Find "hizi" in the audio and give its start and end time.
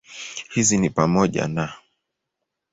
0.51-0.77